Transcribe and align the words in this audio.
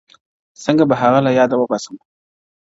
څنگه 0.63 0.85
به 0.89 0.95
هغه 1.01 1.19
له 1.25 1.31
ياده 1.39 1.55
وباسم. 1.57 1.95